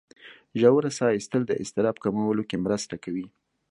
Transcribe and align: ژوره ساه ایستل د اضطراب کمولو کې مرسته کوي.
ژوره 0.59 0.91
ساه 0.97 1.11
ایستل 1.15 1.41
د 1.47 1.51
اضطراب 1.61 1.95
کمولو 2.03 2.43
کې 2.49 2.57
مرسته 2.65 2.95
کوي. 3.03 3.25